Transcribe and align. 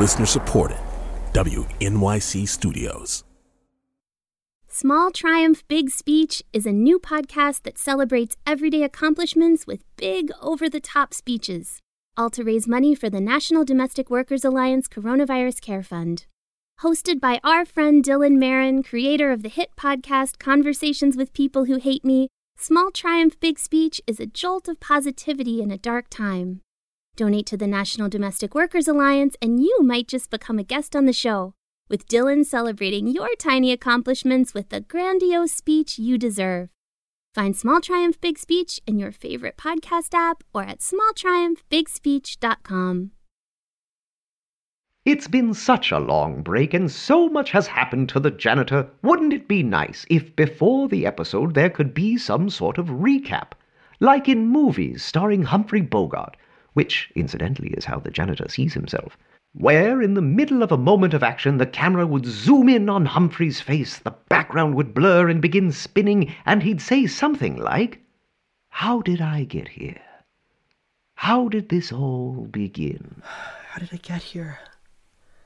Listener 0.00 0.24
supported. 0.24 0.78
WNYC 1.34 2.48
Studios. 2.48 3.22
Small 4.66 5.10
Triumph 5.10 5.62
Big 5.68 5.90
Speech 5.90 6.42
is 6.54 6.64
a 6.64 6.72
new 6.72 6.98
podcast 6.98 7.64
that 7.64 7.76
celebrates 7.76 8.34
everyday 8.46 8.82
accomplishments 8.82 9.66
with 9.66 9.84
big, 9.96 10.30
over 10.40 10.70
the 10.70 10.80
top 10.80 11.12
speeches, 11.12 11.80
all 12.16 12.30
to 12.30 12.42
raise 12.42 12.66
money 12.66 12.94
for 12.94 13.10
the 13.10 13.20
National 13.20 13.62
Domestic 13.62 14.08
Workers 14.08 14.42
Alliance 14.42 14.88
Coronavirus 14.88 15.60
Care 15.60 15.82
Fund. 15.82 16.24
Hosted 16.80 17.20
by 17.20 17.38
our 17.44 17.66
friend 17.66 18.02
Dylan 18.02 18.38
Marron, 18.38 18.82
creator 18.82 19.30
of 19.30 19.42
the 19.42 19.50
hit 19.50 19.76
podcast 19.76 20.38
Conversations 20.38 21.14
with 21.14 21.34
People 21.34 21.66
Who 21.66 21.76
Hate 21.76 22.06
Me, 22.06 22.28
Small 22.56 22.90
Triumph 22.90 23.38
Big 23.38 23.58
Speech 23.58 24.00
is 24.06 24.18
a 24.18 24.24
jolt 24.24 24.66
of 24.66 24.80
positivity 24.80 25.60
in 25.60 25.70
a 25.70 25.76
dark 25.76 26.08
time. 26.08 26.62
Donate 27.20 27.44
to 27.44 27.58
the 27.58 27.66
National 27.66 28.08
Domestic 28.08 28.54
Workers 28.54 28.88
Alliance, 28.88 29.36
and 29.42 29.62
you 29.62 29.82
might 29.82 30.08
just 30.08 30.30
become 30.30 30.58
a 30.58 30.64
guest 30.64 30.96
on 30.96 31.04
the 31.04 31.12
show, 31.12 31.52
with 31.86 32.08
Dylan 32.08 32.46
celebrating 32.46 33.06
your 33.06 33.28
tiny 33.38 33.72
accomplishments 33.72 34.54
with 34.54 34.70
the 34.70 34.80
grandiose 34.80 35.52
speech 35.52 35.98
you 35.98 36.16
deserve. 36.16 36.70
Find 37.34 37.54
Small 37.54 37.82
Triumph 37.82 38.18
Big 38.22 38.38
Speech 38.38 38.80
in 38.86 38.98
your 38.98 39.12
favorite 39.12 39.58
podcast 39.58 40.14
app 40.14 40.42
or 40.54 40.62
at 40.62 40.78
smalltriumphbigspeech.com. 40.78 43.10
It's 45.04 45.28
been 45.28 45.52
such 45.52 45.92
a 45.92 45.98
long 45.98 46.42
break, 46.42 46.72
and 46.72 46.90
so 46.90 47.28
much 47.28 47.50
has 47.50 47.66
happened 47.66 48.08
to 48.08 48.20
the 48.20 48.30
janitor. 48.30 48.88
Wouldn't 49.02 49.34
it 49.34 49.46
be 49.46 49.62
nice 49.62 50.06
if 50.08 50.34
before 50.36 50.88
the 50.88 51.04
episode 51.04 51.52
there 51.52 51.68
could 51.68 51.92
be 51.92 52.16
some 52.16 52.48
sort 52.48 52.78
of 52.78 52.86
recap? 52.86 53.48
Like 54.00 54.26
in 54.26 54.48
movies 54.48 55.04
starring 55.04 55.42
Humphrey 55.42 55.82
Bogart, 55.82 56.38
which, 56.72 57.10
incidentally, 57.14 57.70
is 57.70 57.84
how 57.84 57.98
the 57.98 58.10
janitor 58.10 58.48
sees 58.48 58.74
himself, 58.74 59.16
where 59.52 60.00
in 60.00 60.14
the 60.14 60.22
middle 60.22 60.62
of 60.62 60.70
a 60.70 60.78
moment 60.78 61.12
of 61.14 61.22
action 61.22 61.58
the 61.58 61.66
camera 61.66 62.06
would 62.06 62.24
zoom 62.24 62.68
in 62.68 62.88
on 62.88 63.06
Humphrey's 63.06 63.60
face, 63.60 63.98
the 63.98 64.14
background 64.28 64.74
would 64.74 64.94
blur 64.94 65.28
and 65.28 65.42
begin 65.42 65.72
spinning, 65.72 66.34
and 66.46 66.62
he'd 66.62 66.80
say 66.80 67.06
something 67.06 67.56
like, 67.56 68.00
How 68.68 69.02
did 69.02 69.20
I 69.20 69.44
get 69.44 69.68
here? 69.68 70.00
How 71.14 71.48
did 71.48 71.68
this 71.68 71.92
all 71.92 72.48
begin? 72.50 73.22
How 73.70 73.78
did 73.78 73.90
I 73.92 73.98
get 73.98 74.22
here? 74.22 74.58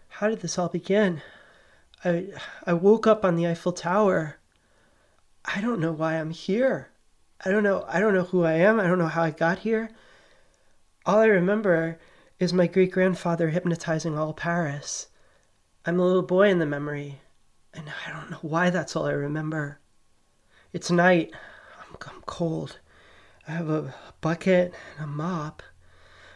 How 0.09 0.29
did 0.29 0.41
this 0.41 0.57
all 0.57 0.69
begin? 0.69 1.21
I 2.05 2.29
I 2.67 2.75
woke 2.75 3.07
up 3.07 3.25
on 3.25 3.35
the 3.35 3.49
Eiffel 3.49 3.73
Tower. 3.73 4.37
I 5.45 5.61
don't 5.61 5.81
know 5.81 5.91
why 5.91 6.15
I'm 6.15 6.31
here. 6.31 6.91
I 7.45 7.51
don't 7.51 7.65
know 7.65 7.85
I 7.89 7.99
don't 7.99 8.15
know 8.15 8.23
who 8.23 8.45
I 8.45 8.53
am. 8.53 8.79
I 8.79 8.87
don't 8.87 8.99
know 8.99 9.09
how 9.09 9.23
I 9.23 9.31
got 9.31 9.59
here. 9.59 9.91
All 11.07 11.19
I 11.19 11.27
remember 11.27 11.99
is 12.39 12.55
my 12.55 12.67
great 12.67 12.91
grandfather 12.91 13.51
hypnotizing 13.51 14.19
all 14.19 14.33
Paris. 14.33 15.09
I'm 15.85 16.01
a 16.01 16.07
little 16.07 16.23
boy 16.23 16.49
in 16.49 16.61
the 16.61 16.67
memory, 16.67 17.21
and 17.75 17.93
I 18.07 18.11
don't 18.11 18.31
know 18.31 18.39
why 18.41 18.71
that's 18.71 18.97
all 18.97 19.05
I 19.05 19.13
remember. 19.13 19.81
It's 20.73 20.91
night. 20.91 21.31
I'm, 21.79 21.97
I'm 22.07 22.23
cold. 22.23 22.79
I 23.47 23.53
have 23.53 23.69
a 23.69 23.95
bucket 24.23 24.73
and 24.97 25.05
a 25.05 25.07
mop. 25.07 25.63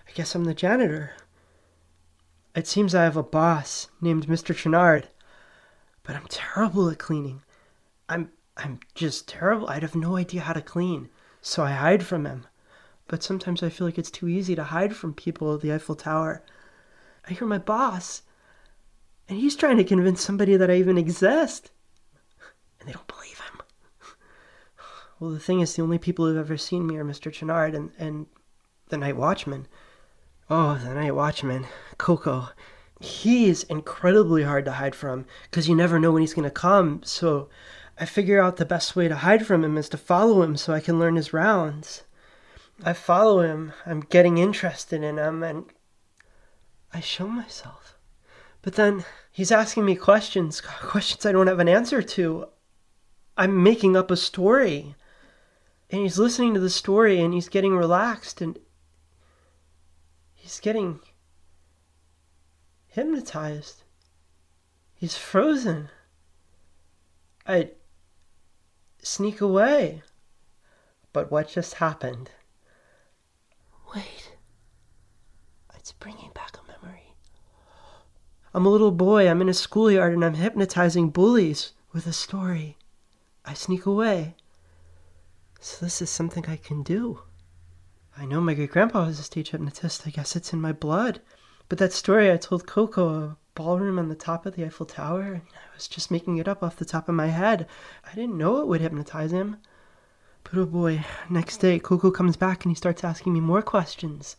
I 0.07 0.11
guess 0.13 0.35
I'm 0.35 0.45
the 0.45 0.53
janitor. 0.53 1.13
It 2.55 2.67
seems 2.67 2.95
I 2.95 3.05
have 3.05 3.17
a 3.17 3.23
boss 3.23 3.89
named 4.03 4.27
Mr. 4.27 4.55
Chenard, 4.55 5.09
but 6.03 6.15
I'm 6.15 6.27
terrible 6.29 6.91
at 6.91 6.99
cleaning. 6.99 7.43
I'm 8.07 8.33
I'm 8.59 8.81
just 8.95 9.29
terrible. 9.29 9.69
I'd 9.71 9.83
have 9.83 9.95
no 9.95 10.17
idea 10.17 10.43
how 10.43 10.53
to 10.53 10.61
clean, 10.61 11.09
so 11.41 11.63
I 11.63 11.71
hide 11.71 12.05
from 12.05 12.27
him 12.27 12.47
but 13.09 13.23
sometimes 13.23 13.63
I 13.63 13.71
feel 13.71 13.87
like 13.87 13.99
it's 13.99 14.11
too 14.11 14.29
easy 14.29 14.55
to 14.55 14.65
hide 14.65 14.95
from 14.95 15.15
people 15.15 15.57
the 15.59 15.73
Eiffel 15.73 15.97
Tower. 15.97 16.43
I 17.29 17.33
hear 17.33 17.49
my 17.49 17.59
boss, 17.59 18.23
and 19.29 19.39
he's 19.39 19.57
trying 19.57 19.79
to 19.79 19.85
convince 19.85 20.21
somebody 20.21 20.57
that 20.57 20.71
I 20.71 20.75
even 20.75 20.99
exist, 20.99 21.71
and 22.79 22.89
they 22.89 22.93
don't 22.93 23.07
believe 23.09 23.41
him. 23.41 23.63
Well, 25.19 25.31
the 25.31 25.41
thing 25.41 25.61
is, 25.61 25.75
the 25.75 25.83
only 25.83 25.99
people 25.99 26.27
who've 26.27 26.37
ever 26.37 26.57
seen 26.57 26.87
me 26.87 26.97
are 26.97 27.05
Mr. 27.05 27.33
Chenard 27.33 27.75
and, 27.75 27.91
and 27.99 28.27
the 28.89 28.99
night 28.99 29.17
watchman. 29.17 29.67
Oh, 30.51 30.77
the 30.77 30.95
night 30.95 31.15
watchman, 31.15 31.67
Coco. 31.99 32.51
He 33.01 33.49
is 33.49 33.65
incredibly 33.65 34.45
hard 34.45 34.65
to 34.67 34.73
hide 34.73 34.95
from 34.95 35.27
because 35.45 35.69
you 35.69 35.75
never 35.75 35.99
know 35.99 36.13
when 36.13 36.23
he's 36.23 36.35
going 36.35 36.49
to 36.49 36.51
come. 36.51 37.03
So 37.05 37.49
I 37.99 38.05
figure 38.05 38.41
out 38.41 38.57
the 38.57 38.65
best 38.65 38.97
way 38.97 39.09
to 39.09 39.17
hide 39.17 39.47
from 39.47 39.65
him 39.65 39.77
is 39.77 39.89
to 39.91 39.99
follow 39.99 40.43
him 40.43 40.57
so 40.57 40.73
I 40.73 40.81
can 40.81 40.99
learn 40.99 41.17
his 41.17 41.33
rounds. 41.33 42.03
I 42.85 42.93
follow 42.93 43.41
him. 43.41 43.73
I'm 43.87 44.01
getting 44.01 44.39
interested 44.39 45.03
in 45.03 45.19
him 45.19 45.43
and 45.43 45.67
I 46.93 47.01
show 47.01 47.27
myself. 47.27 47.99
But 48.63 48.75
then 48.75 49.05
he's 49.31 49.53
asking 49.53 49.85
me 49.85 49.97
questions, 49.97 50.61
questions 50.81 51.27
I 51.27 51.33
don't 51.33 51.47
have 51.47 51.59
an 51.59 51.69
answer 51.69 52.03
to. 52.03 52.49
I'm 53.37 53.63
making 53.63 53.97
up 53.97 54.11
a 54.11 54.17
story. 54.17 54.95
And 55.91 56.03
he's 56.03 56.19
listening 56.19 56.55
to 56.55 56.61
the 56.61 56.71
story 56.71 57.21
and 57.21 57.33
he's 57.33 57.49
getting 57.49 57.77
relaxed 57.77 58.41
and 58.41 58.59
he's 60.35 60.61
getting 60.61 61.01
hypnotized. 62.89 63.83
He's 64.95 65.17
frozen. 65.17 65.89
I 67.47 67.71
sneak 69.03 69.41
away. 69.41 70.03
But 71.13 71.31
what 71.31 71.49
just 71.49 71.75
happened? 71.75 72.31
Wait. 73.95 74.33
It's 75.75 75.93
bringing 75.93 76.31
back 76.35 76.57
a 76.59 76.67
memory. 76.71 77.15
I'm 78.53 78.67
a 78.67 78.71
little 78.71 78.91
boy. 78.91 79.29
I'm 79.29 79.41
in 79.41 79.49
a 79.49 79.55
schoolyard 79.55 80.13
and 80.13 80.25
I'm 80.25 80.35
hypnotizing 80.35 81.11
bullies 81.11 81.73
with 81.93 82.07
a 82.07 82.13
story. 82.13 82.77
I 83.45 83.55
sneak 83.55 83.87
away. 83.87 84.35
So 85.61 85.85
this 85.85 86.03
is 86.03 86.11
something 86.11 86.45
I 86.47 86.57
can 86.57 86.83
do. 86.83 87.23
I 88.17 88.27
know 88.27 88.41
my 88.41 88.55
great 88.55 88.71
grandpa 88.71 89.07
was 89.07 89.19
a 89.19 89.23
stage 89.23 89.51
hypnotist. 89.51 90.07
I 90.07 90.11
guess 90.11 90.37
it's 90.37 90.53
in 90.53 90.61
my 90.61 90.73
blood. 90.73 91.21
But 91.69 91.79
that 91.79 91.93
story 91.93 92.31
I 92.31 92.37
told 92.37 92.67
Coco, 92.67 93.09
a 93.09 93.37
ballroom 93.55 93.99
on 93.99 94.09
the 94.09 94.15
top 94.15 94.45
of 94.45 94.57
the 94.57 94.65
Eiffel 94.65 94.87
Tower, 94.87 95.43
I 95.55 95.75
was 95.75 95.89
just 95.89 96.11
making 96.11 96.39
it 96.39 96.49
up 96.49 96.63
off 96.63 96.77
the 96.77 96.85
top 96.85 97.09
of 97.09 97.15
my 97.15 97.29
head. 97.29 97.67
I 98.05 98.15
didn't 98.15 98.39
know 98.39 98.61
it 98.61 98.67
would 98.67 98.81
hypnotize 98.81 99.33
him. 99.33 99.59
But 100.51 100.61
oh 100.61 100.67
boy, 100.67 101.05
next 101.29 101.59
day 101.59 101.79
Coco 101.79 102.11
comes 102.11 102.37
back 102.37 102.65
and 102.65 102.71
he 102.71 102.75
starts 102.75 103.05
asking 103.05 103.35
me 103.35 103.41
more 103.41 103.61
questions. 103.61 104.37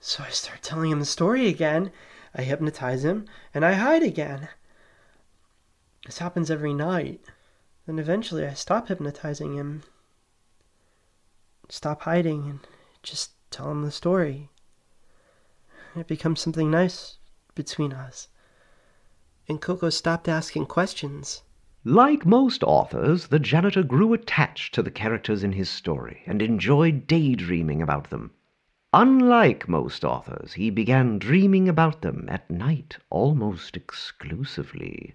So 0.00 0.22
I 0.22 0.30
start 0.30 0.62
telling 0.62 0.90
him 0.90 0.98
the 0.98 1.04
story 1.04 1.46
again. 1.46 1.92
I 2.34 2.42
hypnotize 2.42 3.04
him 3.04 3.26
and 3.52 3.62
I 3.64 3.74
hide 3.74 4.02
again. 4.02 4.48
This 6.06 6.18
happens 6.18 6.50
every 6.50 6.72
night. 6.72 7.20
Then 7.86 7.98
eventually 7.98 8.46
I 8.46 8.54
stop 8.54 8.88
hypnotizing 8.88 9.54
him, 9.54 9.82
stop 11.68 12.02
hiding, 12.02 12.48
and 12.48 12.60
just 13.02 13.32
tell 13.50 13.70
him 13.70 13.82
the 13.82 13.90
story. 13.90 14.48
It 15.94 16.06
becomes 16.06 16.40
something 16.40 16.70
nice 16.70 17.18
between 17.54 17.92
us. 17.92 18.28
And 19.48 19.60
Coco 19.60 19.90
stopped 19.90 20.28
asking 20.28 20.66
questions. 20.66 21.42
Like 21.88 22.26
most 22.26 22.64
authors, 22.64 23.28
the 23.28 23.38
janitor 23.38 23.84
grew 23.84 24.12
attached 24.12 24.74
to 24.74 24.82
the 24.82 24.90
characters 24.90 25.44
in 25.44 25.52
his 25.52 25.70
story 25.70 26.22
and 26.26 26.42
enjoyed 26.42 27.06
daydreaming 27.06 27.80
about 27.80 28.10
them. 28.10 28.32
Unlike 28.92 29.68
most 29.68 30.04
authors, 30.04 30.54
he 30.54 30.68
began 30.68 31.20
dreaming 31.20 31.68
about 31.68 32.02
them 32.02 32.24
at 32.28 32.50
night 32.50 32.96
almost 33.08 33.76
exclusively. 33.76 35.14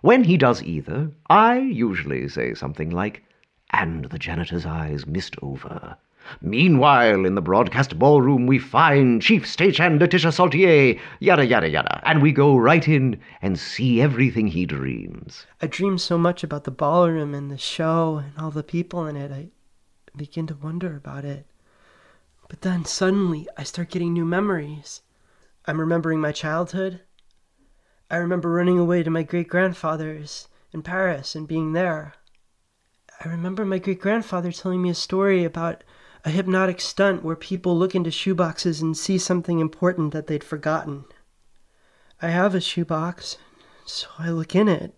When 0.00 0.22
he 0.22 0.36
does 0.36 0.62
either, 0.62 1.10
I 1.28 1.58
usually 1.58 2.28
say 2.28 2.54
something 2.54 2.90
like, 2.90 3.24
and 3.70 4.04
the 4.04 4.18
janitor's 4.20 4.64
eyes 4.64 5.08
mist 5.08 5.34
over, 5.42 5.96
Meanwhile, 6.40 7.24
in 7.24 7.34
the 7.34 7.42
broadcast 7.42 7.98
ballroom, 7.98 8.46
we 8.46 8.58
find 8.58 9.20
Chief 9.20 9.44
Stagehand 9.44 10.00
Letitia 10.00 10.32
Saltier, 10.32 10.98
yada, 11.18 11.44
yada, 11.44 11.68
yada, 11.68 12.00
and 12.04 12.22
we 12.22 12.32
go 12.32 12.56
right 12.56 12.86
in 12.86 13.20
and 13.42 13.58
see 13.58 14.00
everything 14.00 14.46
he 14.46 14.64
dreams. 14.64 15.46
I 15.60 15.66
dream 15.66 15.98
so 15.98 16.16
much 16.16 16.44
about 16.44 16.64
the 16.64 16.70
ballroom 16.70 17.34
and 17.34 17.50
the 17.50 17.58
show 17.58 18.18
and 18.24 18.32
all 18.38 18.50
the 18.50 18.62
people 18.62 19.06
in 19.06 19.16
it, 19.16 19.32
I 19.32 19.48
begin 20.16 20.46
to 20.48 20.54
wonder 20.54 20.96
about 20.96 21.24
it. 21.24 21.46
But 22.48 22.62
then 22.62 22.84
suddenly, 22.84 23.46
I 23.56 23.62
start 23.62 23.90
getting 23.90 24.12
new 24.12 24.24
memories. 24.24 25.02
I'm 25.66 25.80
remembering 25.80 26.20
my 26.20 26.32
childhood. 26.32 27.00
I 28.10 28.16
remember 28.16 28.50
running 28.50 28.78
away 28.78 29.02
to 29.02 29.10
my 29.10 29.22
great 29.22 29.48
grandfather's 29.48 30.48
in 30.72 30.82
Paris 30.82 31.34
and 31.34 31.46
being 31.46 31.72
there. 31.72 32.14
I 33.24 33.28
remember 33.28 33.64
my 33.64 33.78
great 33.78 34.00
grandfather 34.00 34.50
telling 34.50 34.82
me 34.82 34.90
a 34.90 34.94
story 34.94 35.44
about 35.44 35.84
a 36.24 36.30
hypnotic 36.30 36.80
stunt 36.80 37.22
where 37.24 37.36
people 37.36 37.76
look 37.76 37.94
into 37.94 38.10
shoeboxes 38.10 38.82
and 38.82 38.96
see 38.96 39.18
something 39.18 39.58
important 39.58 40.12
that 40.12 40.26
they'd 40.26 40.44
forgotten. 40.44 41.04
I 42.20 42.28
have 42.28 42.54
a 42.54 42.60
shoebox, 42.60 43.38
so 43.86 44.08
I 44.18 44.30
look 44.30 44.54
in 44.54 44.68
it. 44.68 44.94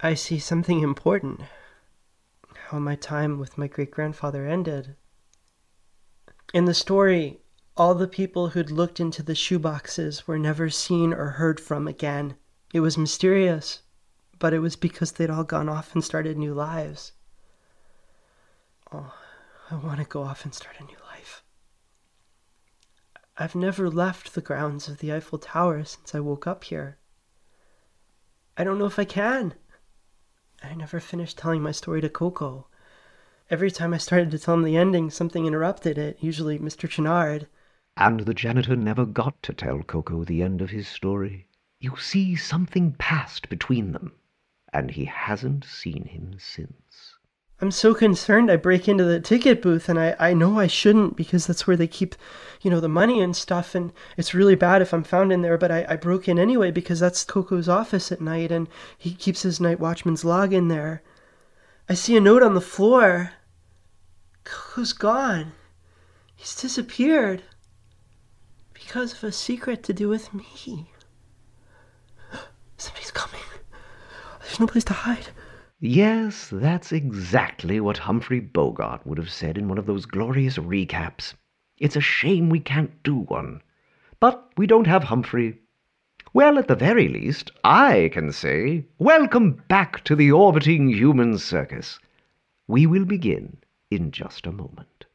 I 0.00 0.14
see 0.14 0.38
something 0.38 0.80
important. 0.80 1.40
How 2.68 2.78
my 2.78 2.94
time 2.94 3.38
with 3.38 3.58
my 3.58 3.66
great 3.66 3.90
grandfather 3.90 4.46
ended. 4.46 4.96
In 6.52 6.64
the 6.66 6.74
story, 6.74 7.40
All 7.80 7.94
the 7.94 8.08
people 8.08 8.48
who'd 8.48 8.70
looked 8.70 9.00
into 9.00 9.22
the 9.22 9.32
shoeboxes 9.32 10.26
were 10.26 10.38
never 10.38 10.68
seen 10.68 11.14
or 11.14 11.30
heard 11.30 11.58
from 11.58 11.88
again. 11.88 12.34
It 12.74 12.80
was 12.80 12.98
mysterious, 12.98 13.80
but 14.38 14.52
it 14.52 14.58
was 14.58 14.76
because 14.76 15.12
they'd 15.12 15.30
all 15.30 15.44
gone 15.44 15.70
off 15.70 15.94
and 15.94 16.04
started 16.04 16.36
new 16.36 16.52
lives. 16.52 17.12
Oh, 18.92 19.14
I 19.72 19.76
want 19.76 19.98
to 19.98 20.04
go 20.04 20.24
off 20.24 20.44
and 20.44 20.52
start 20.52 20.80
a 20.80 20.84
new 20.84 20.96
life. 21.12 21.44
I've 23.36 23.54
never 23.54 23.88
left 23.88 24.34
the 24.34 24.40
grounds 24.40 24.88
of 24.88 24.98
the 24.98 25.12
Eiffel 25.12 25.38
Tower 25.38 25.84
since 25.84 26.12
I 26.12 26.18
woke 26.18 26.48
up 26.48 26.64
here. 26.64 26.98
I 28.56 28.64
don't 28.64 28.80
know 28.80 28.86
if 28.86 28.98
I 28.98 29.04
can. 29.04 29.54
I 30.60 30.74
never 30.74 30.98
finished 30.98 31.38
telling 31.38 31.62
my 31.62 31.70
story 31.70 32.00
to 32.00 32.08
Coco. 32.08 32.66
Every 33.48 33.70
time 33.70 33.94
I 33.94 33.98
started 33.98 34.32
to 34.32 34.40
tell 34.40 34.54
him 34.54 34.64
the 34.64 34.76
ending, 34.76 35.08
something 35.08 35.46
interrupted 35.46 35.98
it, 35.98 36.18
usually 36.20 36.58
Mr. 36.58 36.88
Chenard. 36.88 37.46
And 37.96 38.20
the 38.20 38.34
janitor 38.34 38.74
never 38.74 39.06
got 39.06 39.40
to 39.44 39.52
tell 39.52 39.84
Coco 39.84 40.24
the 40.24 40.42
end 40.42 40.60
of 40.60 40.70
his 40.70 40.88
story. 40.88 41.46
You 41.78 41.96
see, 41.96 42.34
something 42.34 42.94
passed 42.94 43.48
between 43.48 43.92
them, 43.92 44.14
and 44.72 44.90
he 44.90 45.04
hasn't 45.04 45.64
seen 45.64 46.06
him 46.06 46.34
since. 46.40 47.16
I'm 47.62 47.70
so 47.70 47.92
concerned 47.92 48.50
I 48.50 48.56
break 48.56 48.88
into 48.88 49.04
the 49.04 49.20
ticket 49.20 49.60
booth 49.60 49.90
and 49.90 49.98
I, 49.98 50.16
I 50.18 50.32
know 50.32 50.58
I 50.58 50.66
shouldn't 50.66 51.14
because 51.14 51.46
that's 51.46 51.66
where 51.66 51.76
they 51.76 51.86
keep, 51.86 52.14
you 52.62 52.70
know, 52.70 52.80
the 52.80 52.88
money 52.88 53.20
and 53.20 53.36
stuff 53.36 53.74
and 53.74 53.92
it's 54.16 54.32
really 54.32 54.54
bad 54.54 54.80
if 54.80 54.94
I'm 54.94 55.04
found 55.04 55.30
in 55.30 55.42
there, 55.42 55.58
but 55.58 55.70
I, 55.70 55.84
I 55.86 55.96
broke 55.96 56.26
in 56.26 56.38
anyway 56.38 56.70
because 56.70 57.00
that's 57.00 57.22
Coco's 57.22 57.68
office 57.68 58.10
at 58.10 58.22
night 58.22 58.50
and 58.50 58.66
he 58.96 59.12
keeps 59.12 59.42
his 59.42 59.60
night 59.60 59.78
watchman's 59.78 60.24
log 60.24 60.54
in 60.54 60.68
there. 60.68 61.02
I 61.86 61.94
see 61.94 62.16
a 62.16 62.20
note 62.20 62.42
on 62.42 62.54
the 62.54 62.62
floor. 62.62 63.32
Coco's 64.44 64.94
gone. 64.94 65.52
He's 66.36 66.54
disappeared. 66.54 67.42
Because 68.72 69.12
of 69.12 69.24
a 69.24 69.32
secret 69.32 69.82
to 69.82 69.92
do 69.92 70.08
with 70.08 70.32
me. 70.32 70.90
Somebody's 72.78 73.10
coming. 73.10 73.42
There's 74.40 74.58
no 74.58 74.66
place 74.66 74.84
to 74.84 74.94
hide. 74.94 75.28
Yes, 75.82 76.50
that's 76.52 76.92
exactly 76.92 77.80
what 77.80 77.96
Humphrey 77.96 78.38
Bogart 78.38 79.06
would 79.06 79.16
have 79.16 79.30
said 79.30 79.56
in 79.56 79.66
one 79.66 79.78
of 79.78 79.86
those 79.86 80.04
glorious 80.04 80.58
recaps. 80.58 81.32
It's 81.78 81.96
a 81.96 82.02
shame 82.02 82.50
we 82.50 82.60
can't 82.60 83.02
do 83.02 83.16
one. 83.16 83.62
But 84.20 84.46
we 84.58 84.66
don't 84.66 84.86
have 84.86 85.04
Humphrey. 85.04 85.58
Well, 86.34 86.58
at 86.58 86.68
the 86.68 86.74
very 86.74 87.08
least, 87.08 87.50
I 87.64 88.10
can 88.12 88.30
say, 88.30 88.84
Welcome 88.98 89.64
back 89.68 90.04
to 90.04 90.14
the 90.14 90.30
orbiting 90.30 90.90
human 90.90 91.38
circus. 91.38 91.98
We 92.68 92.84
will 92.84 93.06
begin 93.06 93.56
in 93.90 94.10
just 94.10 94.46
a 94.46 94.52
moment. 94.52 95.06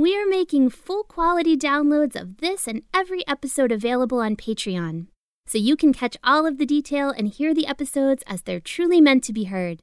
We're 0.00 0.26
making 0.26 0.70
full 0.70 1.02
quality 1.02 1.58
downloads 1.58 2.18
of 2.18 2.38
this 2.38 2.66
and 2.66 2.84
every 2.94 3.22
episode 3.28 3.70
available 3.70 4.20
on 4.20 4.34
Patreon, 4.34 5.08
so 5.46 5.58
you 5.58 5.76
can 5.76 5.92
catch 5.92 6.16
all 6.24 6.46
of 6.46 6.56
the 6.56 6.64
detail 6.64 7.10
and 7.10 7.28
hear 7.28 7.52
the 7.52 7.66
episodes 7.66 8.22
as 8.26 8.40
they're 8.40 8.60
truly 8.60 9.02
meant 9.02 9.24
to 9.24 9.34
be 9.34 9.44
heard. 9.44 9.80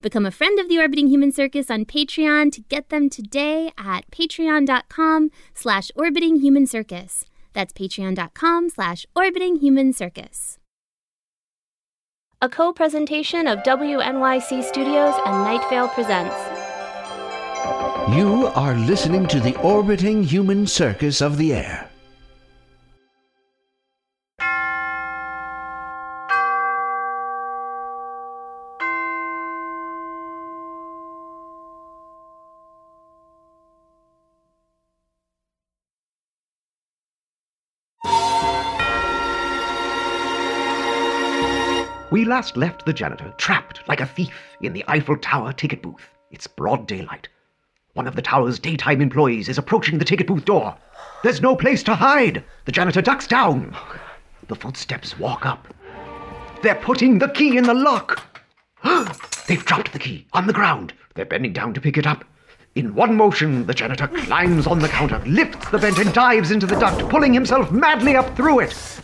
Become 0.00 0.24
a 0.24 0.30
friend 0.30 0.58
of 0.58 0.70
the 0.70 0.78
Orbiting 0.78 1.08
Human 1.08 1.30
Circus 1.30 1.70
on 1.70 1.84
Patreon 1.84 2.52
to 2.52 2.62
get 2.62 2.88
them 2.88 3.10
today 3.10 3.70
at 3.76 4.10
patreon.com 4.10 5.28
slash 5.52 5.90
orbiting 5.94 6.40
human 6.40 6.66
circus. 6.66 7.26
That's 7.52 7.74
patreon.com 7.74 8.70
slash 8.70 9.04
orbiting 9.14 9.56
human 9.56 9.92
circus. 9.92 10.56
A 12.40 12.48
co-presentation 12.48 13.46
of 13.46 13.58
WNYC 13.58 14.64
Studios 14.64 15.14
and 15.26 15.44
Night 15.44 15.68
Vale 15.68 15.88
Presents. 15.88 16.49
You 18.16 18.50
are 18.56 18.74
listening 18.74 19.28
to 19.28 19.38
the 19.38 19.56
orbiting 19.60 20.24
human 20.24 20.66
circus 20.66 21.20
of 21.20 21.36
the 21.36 21.54
air. 21.54 21.90
We 42.10 42.24
last 42.24 42.56
left 42.56 42.84
the 42.84 42.92
janitor 42.92 43.32
trapped 43.38 43.86
like 43.86 44.00
a 44.00 44.06
thief 44.06 44.34
in 44.60 44.72
the 44.72 44.84
Eiffel 44.88 45.16
Tower 45.16 45.52
ticket 45.52 45.80
booth. 45.80 46.08
It's 46.32 46.48
broad 46.48 46.88
daylight. 46.88 47.28
One 47.94 48.06
of 48.06 48.14
the 48.14 48.22
tower's 48.22 48.60
daytime 48.60 49.00
employees 49.00 49.48
is 49.48 49.58
approaching 49.58 49.98
the 49.98 50.04
ticket 50.04 50.28
booth 50.28 50.44
door. 50.44 50.76
There's 51.24 51.42
no 51.42 51.56
place 51.56 51.82
to 51.82 51.96
hide. 51.96 52.44
The 52.64 52.72
janitor 52.72 53.02
ducks 53.02 53.26
down. 53.26 53.76
The 54.46 54.54
footsteps 54.54 55.18
walk 55.18 55.44
up. 55.44 55.66
They're 56.62 56.76
putting 56.76 57.18
the 57.18 57.28
key 57.28 57.56
in 57.56 57.64
the 57.64 57.74
lock. 57.74 58.22
They've 59.48 59.64
dropped 59.64 59.92
the 59.92 59.98
key 59.98 60.26
on 60.32 60.46
the 60.46 60.52
ground. 60.52 60.92
They're 61.14 61.24
bending 61.24 61.52
down 61.52 61.74
to 61.74 61.80
pick 61.80 61.98
it 61.98 62.06
up. 62.06 62.24
In 62.76 62.94
one 62.94 63.16
motion, 63.16 63.66
the 63.66 63.74
janitor 63.74 64.06
climbs 64.06 64.68
on 64.68 64.78
the 64.78 64.86
counter, 64.86 65.20
lifts 65.26 65.68
the 65.70 65.78
vent, 65.78 65.98
and 65.98 66.14
dives 66.14 66.52
into 66.52 66.66
the 66.66 66.78
duct, 66.78 67.08
pulling 67.10 67.34
himself 67.34 67.72
madly 67.72 68.14
up 68.14 68.36
through 68.36 68.60
it. 68.60 69.00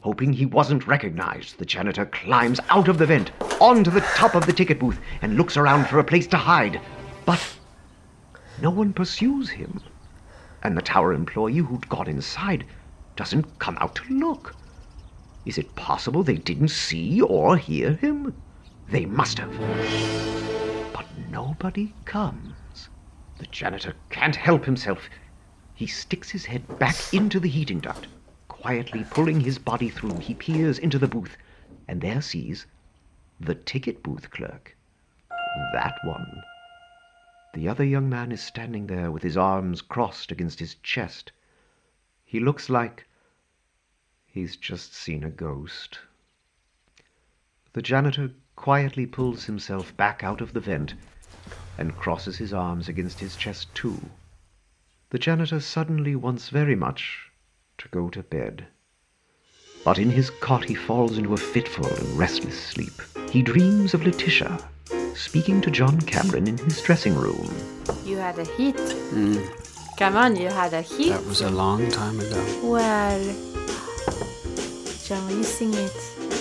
Hoping 0.00 0.32
he 0.32 0.46
wasn't 0.46 0.86
recognized, 0.86 1.58
the 1.58 1.66
janitor 1.66 2.06
climbs 2.06 2.58
out 2.70 2.88
of 2.88 2.96
the 2.96 3.04
vent, 3.04 3.32
onto 3.60 3.90
the 3.90 4.00
top 4.00 4.34
of 4.34 4.46
the 4.46 4.52
ticket 4.54 4.80
booth, 4.80 4.98
and 5.20 5.36
looks 5.36 5.58
around 5.58 5.86
for 5.86 5.98
a 5.98 6.04
place 6.04 6.26
to 6.28 6.38
hide. 6.38 6.80
But 7.26 7.46
no 8.60 8.70
one 8.70 8.92
pursues 8.92 9.50
him. 9.50 9.80
And 10.62 10.76
the 10.76 10.82
tower 10.82 11.12
employee 11.12 11.58
who'd 11.58 11.88
got 11.88 12.08
inside 12.08 12.64
doesn't 13.16 13.58
come 13.58 13.78
out 13.80 13.94
to 13.96 14.14
look. 14.14 14.54
Is 15.44 15.58
it 15.58 15.74
possible 15.76 16.22
they 16.22 16.36
didn't 16.36 16.68
see 16.68 17.22
or 17.22 17.56
hear 17.56 17.94
him? 17.94 18.34
They 18.88 19.06
must 19.06 19.38
have. 19.38 19.52
But 20.92 21.06
nobody 21.30 21.94
comes. 22.04 22.88
The 23.38 23.46
janitor 23.46 23.94
can't 24.10 24.36
help 24.36 24.64
himself. 24.64 25.08
He 25.74 25.86
sticks 25.86 26.30
his 26.30 26.46
head 26.46 26.78
back 26.78 26.96
into 27.12 27.38
the 27.38 27.48
heating 27.48 27.78
duct. 27.78 28.08
Quietly 28.48 29.06
pulling 29.10 29.40
his 29.40 29.58
body 29.58 29.88
through, 29.88 30.18
he 30.18 30.34
peers 30.34 30.78
into 30.78 30.98
the 30.98 31.06
booth, 31.06 31.36
and 31.86 32.00
there 32.00 32.20
sees 32.20 32.66
the 33.38 33.54
ticket 33.54 34.02
booth 34.02 34.30
clerk. 34.30 34.76
That 35.72 35.94
one. 36.04 36.42
The 37.58 37.66
other 37.66 37.82
young 37.82 38.08
man 38.08 38.30
is 38.30 38.40
standing 38.40 38.86
there 38.86 39.10
with 39.10 39.24
his 39.24 39.36
arms 39.36 39.82
crossed 39.82 40.30
against 40.30 40.60
his 40.60 40.76
chest. 40.76 41.32
He 42.24 42.38
looks 42.38 42.70
like 42.70 43.08
he's 44.28 44.56
just 44.56 44.94
seen 44.94 45.24
a 45.24 45.28
ghost. 45.30 45.98
The 47.72 47.82
janitor 47.82 48.30
quietly 48.54 49.06
pulls 49.06 49.46
himself 49.46 49.96
back 49.96 50.22
out 50.22 50.40
of 50.40 50.52
the 50.52 50.60
vent 50.60 50.94
and 51.76 51.96
crosses 51.96 52.38
his 52.38 52.54
arms 52.54 52.88
against 52.88 53.18
his 53.18 53.34
chest 53.34 53.74
too. 53.74 54.12
The 55.10 55.18
janitor 55.18 55.58
suddenly 55.58 56.14
wants 56.14 56.50
very 56.50 56.76
much 56.76 57.32
to 57.78 57.88
go 57.88 58.08
to 58.08 58.22
bed. 58.22 58.68
But 59.82 59.98
in 59.98 60.10
his 60.10 60.30
cot 60.30 60.66
he 60.66 60.76
falls 60.76 61.18
into 61.18 61.34
a 61.34 61.38
fitful 61.40 61.96
and 61.96 62.16
restless 62.16 62.54
sleep. 62.56 63.02
He 63.26 63.42
dreams 63.42 63.94
of 63.94 64.04
Letitia 64.04 64.70
speaking 65.18 65.60
to 65.62 65.70
John 65.70 66.00
Cameron 66.02 66.46
in 66.48 66.58
his 66.58 66.80
dressing 66.80 67.14
room. 67.14 67.52
You 68.04 68.16
had 68.18 68.38
a 68.38 68.44
hit. 68.44 68.76
Mm. 68.76 69.96
Come 69.98 70.16
on, 70.16 70.36
you 70.36 70.48
had 70.48 70.72
a 70.74 70.82
hit. 70.82 71.10
That 71.10 71.26
was 71.26 71.40
a 71.40 71.50
long 71.50 71.90
time 71.90 72.20
ago. 72.20 72.42
Well, 72.62 73.20
John, 75.04 75.26
will 75.26 75.36
you 75.36 75.42
sing 75.42 75.74
it? 75.74 75.92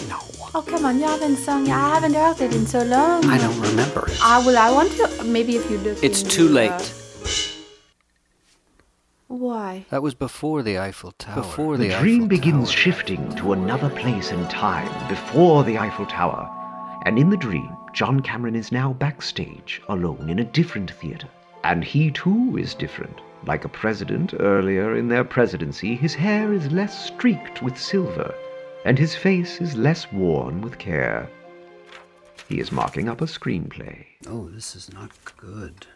No, 0.10 0.20
Oh, 0.56 0.62
come 0.62 0.86
on, 0.86 0.98
you 1.00 1.06
haven't 1.06 1.38
sung. 1.38 1.68
I 1.70 1.72
mm. 1.74 1.94
haven't 1.94 2.14
heard 2.14 2.40
it 2.42 2.54
in 2.56 2.66
so 2.66 2.84
long. 2.84 3.26
I 3.26 3.38
don't 3.38 3.60
remember 3.60 4.08
it. 4.08 4.18
I 4.24 4.46
will. 4.46 4.58
I 4.58 4.72
want 4.72 4.92
to. 4.94 5.24
Maybe 5.24 5.56
if 5.58 5.70
you 5.70 5.78
look. 5.80 6.04
It's 6.04 6.22
in 6.24 6.30
too 6.30 6.48
the- 6.48 6.54
late. 6.54 6.94
Why? 9.28 9.86
That 9.90 10.02
was 10.02 10.14
before 10.16 10.64
the 10.64 10.80
Eiffel 10.80 11.12
Tower. 11.12 11.36
Before 11.36 11.76
The 11.78 11.90
the, 11.90 11.98
dream 12.00 12.16
Eiffel 12.24 12.28
begins 12.30 12.70
Tower. 12.70 12.78
shifting 12.78 13.36
to 13.36 13.52
another 13.54 13.90
place 13.90 14.32
and 14.32 14.50
time 14.50 14.88
before 15.10 15.64
the 15.66 15.78
Eiffel 15.78 16.06
Tower. 16.06 16.50
And 17.08 17.18
in 17.18 17.30
the 17.30 17.38
dream, 17.38 17.74
John 17.94 18.20
Cameron 18.20 18.58
is 18.58 18.70
now 18.70 18.92
backstage, 18.92 19.82
alone 19.88 20.30
in 20.30 20.40
a 20.40 20.44
different 20.44 20.92
theater. 20.92 21.30
And 21.64 21.82
he 21.82 22.12
too 22.12 22.58
is 22.60 22.74
different. 22.74 23.22
Like 23.46 23.64
a 23.64 23.70
president 23.70 24.34
earlier 24.42 24.94
in 24.94 25.08
their 25.08 25.24
presidency, 25.24 25.96
his 25.96 26.14
hair 26.14 26.52
is 26.52 26.70
less 26.70 27.06
streaked 27.06 27.64
with 27.64 27.78
silver, 27.78 28.36
and 28.84 29.00
his 29.00 29.16
face 29.16 29.62
is 29.62 29.78
less 29.78 30.12
worn 30.12 30.60
with 30.60 30.80
care. 30.80 31.30
He 32.50 32.60
is 32.60 32.74
marking 32.74 33.08
up 33.08 33.22
a 33.22 33.26
screenplay. 33.26 34.04
Oh, 34.28 34.50
this 34.50 34.76
is 34.76 34.92
not 34.92 35.12
good. 35.38 35.88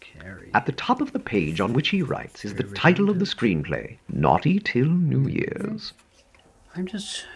Carrie. 0.00 0.50
At 0.54 0.66
the 0.66 0.72
top 0.72 1.00
of 1.00 1.12
the 1.12 1.20
page 1.20 1.60
on 1.60 1.72
which 1.72 1.90
he 1.90 2.02
writes 2.02 2.44
is 2.44 2.54
the 2.54 2.64
title 2.64 3.10
of 3.10 3.20
the 3.20 3.26
screenplay, 3.26 3.98
Naughty 4.08 4.58
Till 4.58 4.88
New 4.88 5.28
Year's. 5.28 5.92
I'm 6.74 6.88
just 6.88 7.26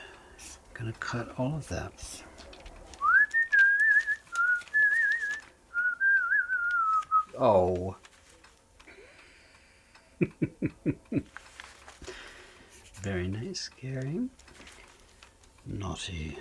gonna 0.74 0.92
cut 0.94 1.32
all 1.38 1.54
of 1.54 1.68
that. 1.68 2.24
Oh. 7.38 7.96
Very 13.02 13.28
nice, 13.28 13.68
Gary. 13.80 14.28
Naughty. 15.66 16.38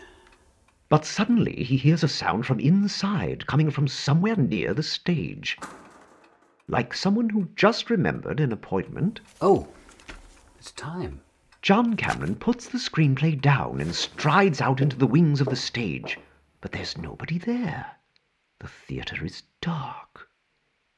But 0.90 1.06
suddenly 1.06 1.64
he 1.64 1.78
hears 1.78 2.04
a 2.04 2.08
sound 2.08 2.46
from 2.46 2.60
inside, 2.60 3.48
coming 3.48 3.72
from 3.72 3.88
somewhere 3.88 4.36
near 4.36 4.74
the 4.74 4.84
stage. 4.84 5.58
Like 6.68 6.94
someone 6.94 7.30
who 7.30 7.50
just 7.56 7.90
remembered 7.90 8.40
an 8.40 8.52
appointment, 8.52 9.22
Oh, 9.40 9.70
it's 10.60 10.72
time. 10.72 11.22
John 11.62 11.96
Cameron 11.96 12.36
puts 12.36 12.68
the 12.68 12.78
screenplay 12.78 13.40
down 13.40 13.80
and 13.80 13.96
strides 13.96 14.62
out 14.62 14.82
into 14.82 14.96
the 14.98 15.08
wings 15.08 15.42
of 15.42 15.48
the 15.48 15.56
stage. 15.56 16.18
But 16.60 16.72
there's 16.72 16.98
nobody 16.98 17.38
there. 17.38 17.98
The 18.60 18.68
theater 18.68 19.26
is 19.26 19.44
dark. 19.62 20.28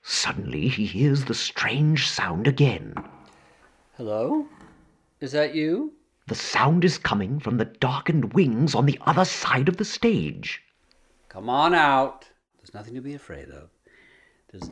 Suddenly 0.04 0.68
he 0.68 0.86
hears 0.86 1.26
the 1.26 1.34
strange 1.34 2.10
sound 2.10 2.46
again. 2.46 2.94
Hello? 3.96 4.46
Is 5.22 5.32
that 5.32 5.56
you? 5.56 5.94
The 6.28 6.36
sound 6.36 6.84
is 6.84 6.98
coming 6.98 7.40
from 7.40 7.58
the 7.58 7.66
darkened 7.66 8.34
wings 8.34 8.76
on 8.76 8.86
the 8.86 9.00
other 9.02 9.26
side 9.26 9.70
of 9.70 9.78
the 9.78 9.86
stage. 9.86 10.62
Come 11.30 11.50
on 11.50 11.74
out. 11.74 12.30
There's 12.58 12.74
nothing 12.74 12.96
to 12.96 13.02
be 13.02 13.14
afraid 13.14 13.50
of. 13.50 13.70
There's. 14.52 14.70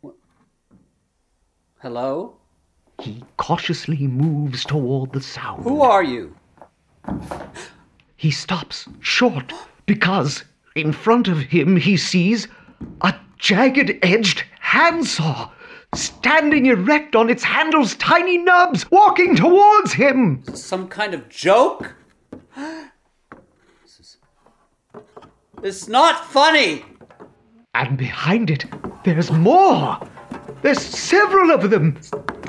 What? 0.00 0.14
Hello? 1.80 2.36
He 3.00 3.22
cautiously 3.36 4.06
moves 4.06 4.64
toward 4.64 5.12
the 5.12 5.20
sound. 5.20 5.64
Who 5.64 5.82
are 5.82 6.02
you? 6.02 6.34
He 8.16 8.30
stops 8.30 8.88
short 9.00 9.52
because 9.86 10.44
in 10.74 10.92
front 10.92 11.28
of 11.28 11.38
him 11.38 11.76
he 11.76 11.96
sees 11.96 12.48
a 13.00 13.14
jagged 13.38 13.98
edged 14.02 14.44
handsaw 14.60 15.50
standing 15.94 16.66
erect 16.66 17.16
on 17.16 17.30
its 17.30 17.42
handle's 17.42 17.96
tiny 17.96 18.38
nubs, 18.38 18.90
walking 18.90 19.34
towards 19.34 19.92
him. 19.92 20.42
Some 20.54 20.88
kind 20.88 21.14
of 21.14 21.28
joke? 21.28 21.94
This 22.54 24.00
is. 24.00 24.16
It's 25.62 25.88
not 25.88 26.24
funny! 26.26 26.84
And 27.74 27.96
behind 27.96 28.50
it, 28.50 28.66
there's 29.04 29.30
more. 29.30 29.98
There's 30.62 30.80
several 30.80 31.50
of 31.50 31.70
them. 31.70 31.98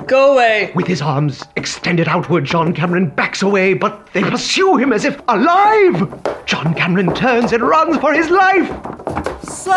Go 0.06 0.34
away! 0.34 0.72
With 0.74 0.86
his 0.86 1.00
arms 1.00 1.44
extended 1.56 2.08
outward, 2.08 2.44
John 2.44 2.74
Cameron 2.74 3.10
backs 3.10 3.42
away, 3.42 3.74
but 3.74 4.12
they 4.12 4.22
pursue 4.22 4.76
him 4.76 4.92
as 4.92 5.04
if 5.04 5.20
alive. 5.28 6.44
John 6.46 6.74
Cameron 6.74 7.14
turns 7.14 7.52
and 7.52 7.62
runs 7.62 7.96
for 7.98 8.12
his 8.12 8.28
life. 8.28 9.29
Sirs! 9.42 9.74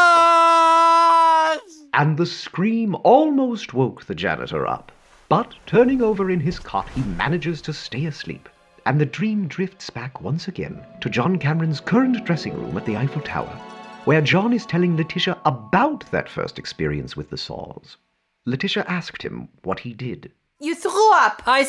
And 1.94 2.16
the 2.16 2.26
scream 2.26 2.96
almost 3.02 3.72
woke 3.72 4.04
the 4.04 4.14
janitor 4.14 4.66
up. 4.66 4.92
But 5.28 5.54
turning 5.66 6.02
over 6.02 6.30
in 6.30 6.40
his 6.40 6.58
cot, 6.58 6.88
he 6.90 7.02
manages 7.02 7.62
to 7.62 7.72
stay 7.72 8.04
asleep. 8.04 8.48
And 8.84 9.00
the 9.00 9.06
dream 9.06 9.48
drifts 9.48 9.88
back 9.88 10.20
once 10.20 10.48
again 10.48 10.84
to 11.00 11.08
John 11.08 11.38
Cameron's 11.38 11.80
current 11.80 12.24
dressing 12.24 12.54
room 12.54 12.76
at 12.76 12.84
the 12.84 12.96
Eiffel 12.96 13.22
Tower, 13.22 13.58
where 14.04 14.20
John 14.20 14.52
is 14.52 14.66
telling 14.66 14.96
Letitia 14.96 15.38
about 15.46 16.04
that 16.10 16.28
first 16.28 16.58
experience 16.58 17.16
with 17.16 17.30
the 17.30 17.38
saws. 17.38 17.96
Letitia 18.44 18.84
asked 18.88 19.22
him 19.22 19.48
what 19.62 19.80
he 19.80 19.94
did. 19.94 20.30
You 20.60 20.74
threw 20.74 21.12
up. 21.14 21.42
I. 21.46 21.66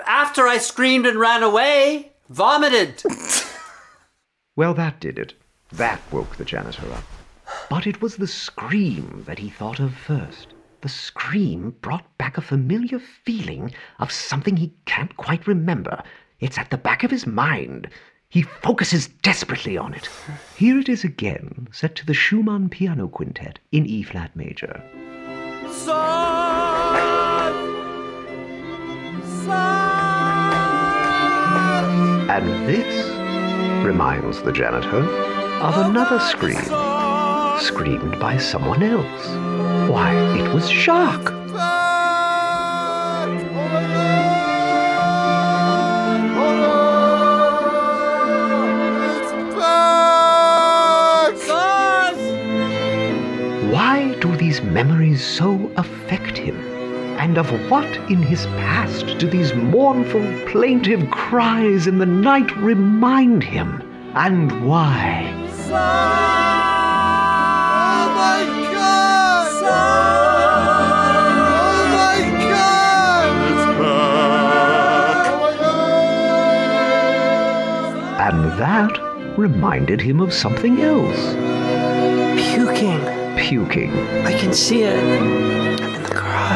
s- 0.00 0.04
After 0.06 0.46
I 0.48 0.58
screamed 0.58 1.06
and 1.06 1.18
ran 1.18 1.42
away, 1.42 2.12
vomited. 2.28 3.02
Well, 4.56 4.74
that 4.74 5.00
did 5.00 5.18
it. 5.18 5.32
That 5.72 6.00
woke 6.12 6.36
the 6.36 6.44
janitor 6.44 6.84
up. 6.92 7.04
But 7.70 7.86
it 7.86 8.02
was 8.02 8.16
the 8.16 8.26
scream 8.26 9.22
that 9.26 9.38
he 9.38 9.48
thought 9.48 9.80
of 9.80 9.94
first. 9.94 10.48
The 10.82 10.88
scream 10.88 11.76
brought 11.80 12.04
back 12.18 12.36
a 12.36 12.42
familiar 12.42 12.98
feeling 12.98 13.72
of 14.00 14.12
something 14.12 14.56
he 14.56 14.74
can't 14.84 15.16
quite 15.16 15.46
remember. 15.46 16.02
It's 16.40 16.58
at 16.58 16.68
the 16.70 16.76
back 16.76 17.04
of 17.04 17.10
his 17.10 17.26
mind. 17.26 17.88
He 18.28 18.42
focuses 18.42 19.06
desperately 19.08 19.78
on 19.78 19.94
it. 19.94 20.08
Here 20.56 20.78
it 20.78 20.88
is 20.90 21.04
again, 21.04 21.68
set 21.72 21.94
to 21.96 22.04
the 22.06 22.12
Schumann 22.14 22.68
Piano 22.68 23.08
Quintet 23.08 23.60
in 23.72 23.86
E 23.86 24.02
flat 24.02 24.34
major. 24.36 24.82
And 32.40 32.66
this 32.66 33.84
reminds 33.84 34.40
the 34.40 34.50
janitor 34.50 35.02
of 35.60 35.76
another 35.76 36.18
scream, 36.18 36.56
screamed 37.60 38.18
by 38.18 38.38
someone 38.38 38.82
else. 38.82 39.28
Why, 39.90 40.14
it 40.38 40.54
was 40.54 40.66
Jacques. 40.70 41.34
Why 53.70 54.14
do 54.20 54.34
these 54.36 54.62
memories 54.62 55.22
so? 55.22 55.59
And 57.30 57.38
of 57.38 57.70
what 57.70 57.86
in 58.10 58.20
his 58.20 58.46
past 58.46 59.06
do 59.18 59.30
these 59.30 59.54
mournful, 59.54 60.20
plaintive 60.48 61.12
cries 61.12 61.86
in 61.86 61.98
the 61.98 62.04
night 62.04 62.50
remind 62.56 63.44
him? 63.44 63.80
And 64.16 64.66
why? 64.66 65.30
And 78.18 78.58
that 78.58 79.38
reminded 79.38 80.00
him 80.00 80.18
of 80.18 80.34
something 80.34 80.80
else. 80.80 81.34
Puking. 82.56 83.36
Puking. 83.36 83.92
I 84.26 84.36
can 84.36 84.52
see 84.52 84.82
it. 84.82 85.60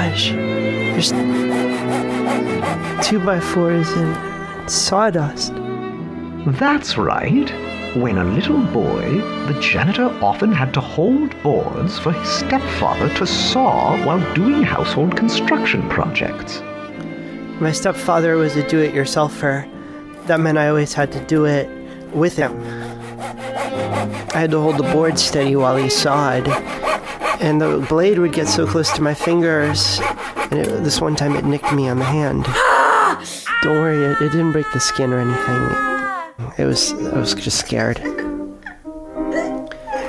I'm 0.05 0.13
in 0.13 0.17
the 0.17 0.93
garage. 0.93 1.11
There's 2.93 3.09
two 3.09 3.21
by 3.25 3.41
fours 3.41 3.89
and 3.91 4.71
sawdust. 4.71 5.53
That's 6.59 6.99
right. 6.99 7.51
When 7.97 8.19
a 8.19 8.25
little 8.25 8.61
boy, 8.67 9.21
the 9.47 9.59
janitor 9.61 10.07
often 10.21 10.53
had 10.53 10.75
to 10.75 10.81
hold 10.81 11.41
boards 11.43 11.99
for 11.99 12.13
his 12.13 12.29
stepfather 12.29 13.09
to 13.17 13.27
saw 13.27 13.97
while 14.05 14.35
doing 14.35 14.63
household 14.63 15.17
construction 15.17 15.89
projects. 15.89 16.61
My 17.61 17.71
stepfather 17.73 18.37
was 18.37 18.57
a 18.57 18.69
do-it-yourselfer. 18.69 19.71
That 20.27 20.41
meant 20.41 20.59
I 20.59 20.69
always 20.69 20.93
had 20.93 21.13
to 21.13 21.25
do 21.27 21.45
it 21.45 21.69
with 22.13 22.37
him. 22.37 22.61
I 24.35 24.39
had 24.41 24.51
to 24.51 24.61
hold 24.61 24.79
the 24.79 24.93
board 24.93 25.19
steady 25.19 25.55
while 25.55 25.77
he 25.77 25.89
sawed, 25.89 26.49
and 27.45 27.61
the 27.61 27.85
blade 27.91 28.19
would 28.19 28.33
get 28.33 28.49
so 28.49 28.67
close 28.67 28.91
to 28.93 29.03
my 29.03 29.13
fingers. 29.13 30.01
And 30.51 30.55
it, 30.55 30.83
this 30.83 30.99
one 30.99 31.15
time, 31.15 31.37
it 31.37 31.45
nicked 31.45 31.75
me 31.75 31.89
on 31.89 31.99
the 31.99 32.05
hand. 32.05 32.45
Don't 33.63 33.77
worry, 33.77 34.03
it, 34.03 34.19
it 34.23 34.33
didn't 34.33 34.53
break 34.53 34.65
the 34.73 34.81
skin 34.81 35.13
or 35.13 35.19
anything. 35.19 36.55
It 36.57 36.65
was 36.65 36.93
I 36.93 37.19
was 37.19 37.35
just 37.35 37.59
scared. 37.59 38.01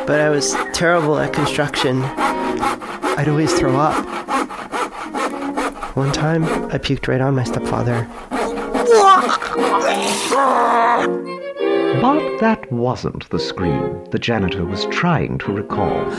But 0.08 0.22
I 0.22 0.30
was 0.30 0.56
terrible 0.74 1.20
at 1.20 1.34
construction. 1.34 2.04
I'd 2.04 3.28
always 3.28 3.54
throw 3.54 3.76
up. 3.76 4.06
One 5.98 6.14
time, 6.14 6.46
I 6.46 6.78
puked 6.78 7.10
right 7.10 7.20
on 7.20 7.36
my 7.36 7.44
stepfather. 7.44 8.08
But 12.02 12.40
that 12.40 12.72
wasn't 12.72 13.30
the 13.30 13.40
scream 13.40 14.06
the 14.12 14.20
janitor 14.20 14.64
was 14.64 14.86
trying 14.86 15.38
to 15.40 15.52
recall. 15.52 16.10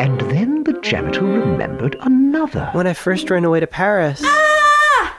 And 0.00 0.18
then 0.18 0.64
the 0.64 0.80
janitor 0.80 1.22
remembered 1.22 1.94
another. 2.00 2.70
When 2.72 2.86
I 2.86 2.94
first 2.94 3.28
ran 3.28 3.44
away 3.44 3.60
to 3.60 3.66
Paris, 3.66 4.22
ah! 4.24 5.18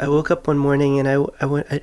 I 0.00 0.08
woke 0.08 0.32
up 0.32 0.48
one 0.48 0.58
morning 0.58 0.98
and 0.98 1.06
I, 1.06 1.24
I 1.40 1.46
went. 1.46 1.68
I, 1.70 1.82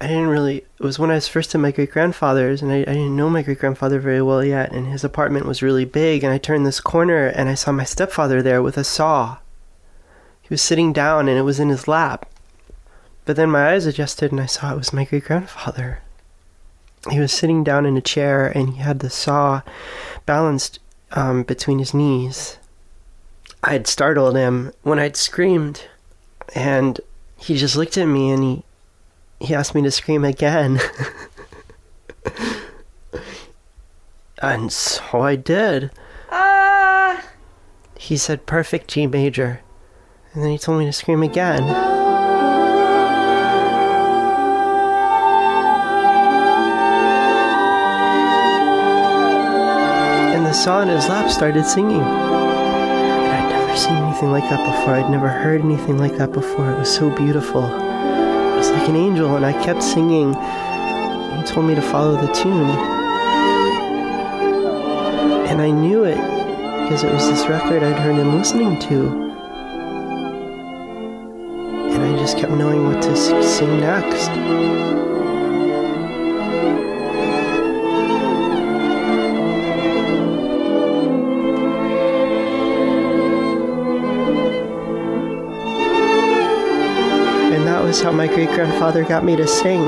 I 0.00 0.08
didn't 0.08 0.26
really. 0.26 0.56
It 0.56 0.80
was 0.80 0.98
when 0.98 1.12
I 1.12 1.14
was 1.14 1.28
first 1.28 1.54
at 1.54 1.60
my 1.60 1.70
great 1.70 1.92
grandfather's, 1.92 2.60
and 2.60 2.72
I, 2.72 2.78
I 2.78 2.94
didn't 2.94 3.14
know 3.14 3.30
my 3.30 3.42
great 3.42 3.60
grandfather 3.60 4.00
very 4.00 4.20
well 4.20 4.44
yet. 4.44 4.72
And 4.72 4.88
his 4.88 5.04
apartment 5.04 5.46
was 5.46 5.62
really 5.62 5.84
big. 5.84 6.24
And 6.24 6.32
I 6.32 6.38
turned 6.38 6.66
this 6.66 6.80
corner 6.80 7.28
and 7.28 7.48
I 7.48 7.54
saw 7.54 7.70
my 7.70 7.84
stepfather 7.84 8.42
there 8.42 8.60
with 8.60 8.76
a 8.76 8.82
saw. 8.82 9.38
He 10.40 10.48
was 10.50 10.60
sitting 10.60 10.92
down 10.92 11.28
and 11.28 11.38
it 11.38 11.42
was 11.42 11.60
in 11.60 11.68
his 11.68 11.86
lap. 11.86 12.28
But 13.26 13.36
then 13.36 13.48
my 13.48 13.68
eyes 13.68 13.86
adjusted 13.86 14.32
and 14.32 14.40
I 14.40 14.46
saw 14.46 14.72
it 14.72 14.78
was 14.78 14.92
my 14.92 15.04
great 15.04 15.26
grandfather. 15.26 16.02
He 17.12 17.20
was 17.20 17.32
sitting 17.32 17.62
down 17.62 17.86
in 17.86 17.96
a 17.96 18.00
chair 18.00 18.48
and 18.48 18.70
he 18.70 18.78
had 18.78 18.98
the 18.98 19.10
saw 19.10 19.62
balanced 20.26 20.80
um, 21.12 21.42
between 21.42 21.78
his 21.78 21.94
knees. 21.94 22.58
I 23.62 23.72
had 23.72 23.86
startled 23.86 24.36
him 24.36 24.72
when 24.82 24.98
I'd 24.98 25.16
screamed, 25.16 25.86
and 26.54 27.00
he 27.36 27.56
just 27.56 27.76
looked 27.76 27.96
at 27.96 28.06
me 28.06 28.30
and 28.30 28.42
he 28.42 28.62
he 29.40 29.54
asked 29.54 29.74
me 29.74 29.82
to 29.82 29.90
scream 29.90 30.24
again. 30.24 30.80
and 34.42 34.72
so 34.72 35.20
I 35.20 35.34
did. 35.34 35.90
Ah! 36.30 37.24
He 37.98 38.16
said 38.16 38.46
perfect 38.46 38.88
G 38.88 39.06
major, 39.08 39.60
and 40.32 40.44
then 40.44 40.50
he 40.52 40.58
told 40.58 40.78
me 40.78 40.86
to 40.86 40.92
scream 40.92 41.22
again. 41.24 41.91
Saw 50.62 50.80
in 50.80 50.86
his 50.86 51.08
lap 51.08 51.28
started 51.28 51.66
singing. 51.66 52.00
I'd 52.00 53.48
never 53.50 53.76
seen 53.76 53.96
anything 53.96 54.30
like 54.30 54.48
that 54.48 54.64
before. 54.64 54.94
I'd 54.94 55.10
never 55.10 55.26
heard 55.26 55.60
anything 55.60 55.98
like 55.98 56.16
that 56.18 56.30
before. 56.30 56.70
It 56.70 56.78
was 56.78 56.94
so 56.94 57.10
beautiful. 57.10 57.64
It 57.64 58.56
was 58.56 58.70
like 58.70 58.88
an 58.88 58.94
angel, 58.94 59.34
and 59.34 59.44
I 59.44 59.52
kept 59.64 59.82
singing. 59.82 60.34
He 60.34 61.42
told 61.52 61.66
me 61.66 61.74
to 61.74 61.82
follow 61.82 62.14
the 62.14 62.32
tune. 62.32 62.70
And 65.50 65.60
I 65.60 65.72
knew 65.72 66.04
it 66.04 66.14
because 66.84 67.02
it 67.02 67.12
was 67.12 67.28
this 67.28 67.48
record 67.48 67.82
I'd 67.82 67.98
heard 67.98 68.14
him 68.14 68.38
listening 68.38 68.78
to. 68.82 69.06
And 71.90 72.04
I 72.04 72.16
just 72.20 72.38
kept 72.38 72.52
knowing 72.52 72.86
what 72.86 73.02
to 73.02 73.42
sing 73.42 73.80
next. 73.80 74.30
How 88.02 88.10
my 88.10 88.26
great 88.26 88.48
grandfather 88.50 89.04
got 89.04 89.24
me 89.24 89.36
to 89.36 89.46
sing. 89.46 89.86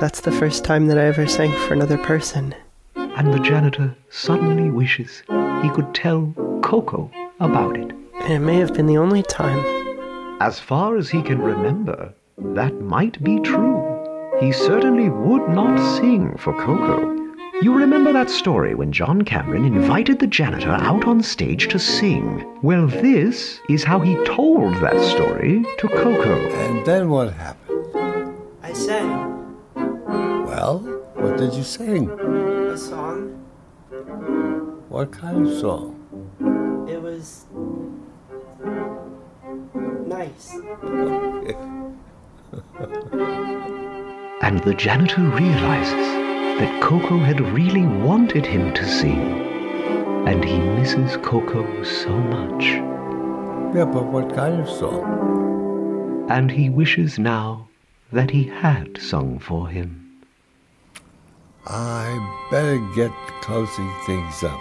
That's 0.00 0.22
the 0.22 0.32
first 0.32 0.64
time 0.64 0.86
that 0.86 0.98
I 0.98 1.04
ever 1.04 1.26
sang 1.26 1.52
for 1.66 1.74
another 1.74 1.98
person. 1.98 2.54
And 2.96 3.34
the 3.34 3.40
janitor 3.40 3.94
suddenly 4.08 4.70
wishes 4.70 5.22
he 5.62 5.68
could 5.70 5.94
tell 5.94 6.32
Coco 6.62 7.10
about 7.40 7.76
it. 7.76 7.92
And 8.22 8.32
it 8.32 8.38
may 8.38 8.56
have 8.56 8.72
been 8.72 8.86
the 8.86 8.96
only 8.96 9.22
time. 9.22 9.58
As 10.40 10.58
far 10.58 10.96
as 10.96 11.10
he 11.10 11.20
can 11.20 11.42
remember, 11.42 12.14
that 12.38 12.80
might 12.80 13.22
be 13.22 13.38
true. 13.40 13.99
He 14.40 14.52
certainly 14.52 15.10
would 15.10 15.48
not 15.50 15.78
sing 15.98 16.36
for 16.38 16.54
Coco. 16.54 17.18
You 17.62 17.74
remember 17.74 18.10
that 18.14 18.30
story 18.30 18.74
when 18.74 18.90
John 18.90 19.20
Cameron 19.22 19.66
invited 19.66 20.18
the 20.18 20.26
janitor 20.26 20.70
out 20.70 21.04
on 21.06 21.22
stage 21.22 21.68
to 21.68 21.78
sing? 21.78 22.46
Well, 22.62 22.86
this 22.86 23.60
is 23.68 23.84
how 23.84 24.00
he 24.00 24.14
told 24.24 24.74
that 24.76 24.98
story 24.98 25.62
to 25.78 25.88
Coco. 25.88 26.38
And 26.48 26.86
then 26.86 27.10
what 27.10 27.34
happened? 27.34 28.34
I 28.62 28.72
sang 28.72 29.58
Well, 30.46 30.78
what 31.14 31.36
did 31.36 31.52
you 31.52 31.62
sing? 31.62 32.08
a 32.10 32.78
song. 32.78 33.44
What 34.88 35.12
kind 35.12 35.46
of 35.46 35.58
song? 35.58 35.96
It 36.88 37.02
was 37.02 37.44
nice. 40.06 40.56
And 44.50 44.58
the 44.64 44.74
janitor 44.74 45.22
realizes 45.22 46.06
that 46.58 46.82
Coco 46.82 47.18
had 47.18 47.40
really 47.52 47.86
wanted 47.86 48.44
him 48.44 48.74
to 48.74 48.84
sing. 48.84 49.46
And 50.26 50.44
he 50.44 50.58
misses 50.58 51.16
Coco 51.18 51.84
so 51.84 52.10
much. 52.18 52.64
Yeah, 53.76 53.84
but 53.84 54.06
what 54.06 54.34
kind 54.34 54.60
of 54.60 54.68
song? 54.68 56.26
And 56.28 56.50
he 56.50 56.68
wishes 56.68 57.16
now 57.16 57.68
that 58.10 58.32
he 58.32 58.42
had 58.42 59.00
sung 59.00 59.38
for 59.38 59.68
him. 59.68 60.20
I 61.68 62.48
better 62.50 62.78
get 62.96 63.12
closing 63.42 63.92
things 64.04 64.42
up. 64.42 64.60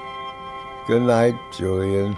Good 0.85 1.01
night, 1.01 1.33
Julian. 1.57 2.15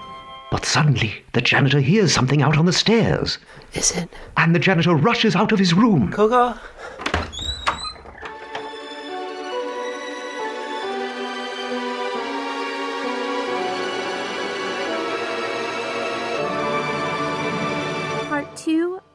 But 0.52 0.66
suddenly, 0.66 1.24
the 1.32 1.40
janitor 1.40 1.80
hears 1.80 2.14
something 2.14 2.42
out 2.42 2.58
on 2.58 2.66
the 2.66 2.74
stairs. 2.74 3.38
Is 3.74 3.92
it 3.92 4.10
And 4.36 4.54
the 4.54 4.60
janitor 4.60 4.94
rushes 4.94 5.38
out 5.38 5.54
of 5.54 5.60
his 5.60 5.74
room. 5.74 6.12
Coco? 6.12 6.60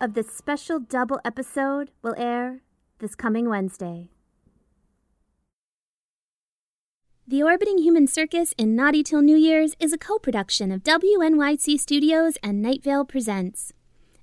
Of 0.07 0.14
this 0.14 0.31
special 0.31 0.79
double 0.79 1.21
episode 1.25 1.90
will 2.01 2.14
air 2.16 2.61
this 3.01 3.16
coming 3.16 3.49
Wednesday. 3.49 4.09
The 7.27 7.42
Orbiting 7.42 7.79
Human 7.79 8.07
Circus 8.07 8.55
in 8.57 8.77
Naughty 8.77 9.03
Till 9.03 9.21
New 9.21 9.37
Year's 9.37 9.75
is 9.81 9.92
a 9.92 9.99
co 9.99 10.21
production 10.21 10.71
of 10.71 10.85
WNYC 10.85 11.81
Studios 11.81 12.38
and 12.40 12.62
Night 12.62 12.85
Vale 12.85 13.05
Presents. 13.05 13.73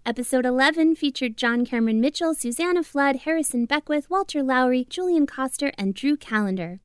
Episode 0.06 0.46
11 0.46 0.96
featured 0.96 1.36
John 1.36 1.66
Cameron 1.66 2.00
Mitchell, 2.00 2.34
Susannah 2.34 2.84
Flood, 2.84 3.18
Harrison 3.26 3.66
Beckwith, 3.66 4.10
Walter 4.10 4.42
Lowery, 4.42 4.86
Julian 4.90 5.28
Koster, 5.28 5.74
and 5.78 5.94
Drew 5.94 6.16
Callander. 6.16 6.80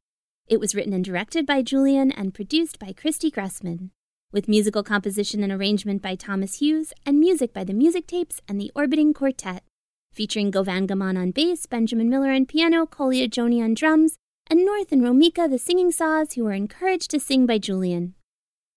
It 0.48 0.58
was 0.58 0.74
written 0.74 0.92
and 0.92 1.04
directed 1.04 1.46
by 1.46 1.62
Julian 1.62 2.10
and 2.10 2.34
produced 2.34 2.80
by 2.80 2.92
Christy 2.94 3.30
Gressman, 3.30 3.90
with 4.30 4.48
musical 4.48 4.82
composition 4.82 5.42
and 5.42 5.50
arrangement 5.50 6.02
by 6.02 6.14
Thomas 6.14 6.58
Hughes 6.58 6.92
and 7.06 7.18
music 7.18 7.54
by 7.54 7.64
the 7.64 7.72
Music 7.72 8.06
Tapes 8.06 8.42
and 8.46 8.60
the 8.60 8.70
Orbiting 8.74 9.14
Quartet, 9.14 9.62
featuring 10.12 10.50
Gauvain 10.50 10.86
Gamon 10.86 11.16
on 11.16 11.30
bass, 11.30 11.64
Benjamin 11.64 12.10
Miller 12.10 12.30
on 12.30 12.44
piano, 12.44 12.84
Kolja 12.84 13.28
Gjoni 13.28 13.62
on 13.62 13.72
drums, 13.72 14.16
and 14.50 14.66
North 14.66 14.92
and 14.92 15.02
Romica, 15.02 15.48
the 15.48 15.58
singing 15.58 15.90
saws, 15.90 16.34
who 16.34 16.44
were 16.44 16.52
encouraged 16.52 17.10
to 17.10 17.20
sing 17.20 17.46
by 17.46 17.58
Julian. 17.58 18.14